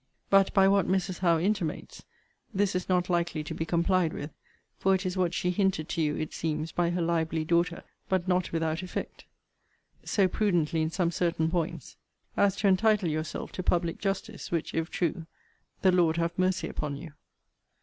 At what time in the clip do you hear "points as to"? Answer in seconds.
11.51-12.67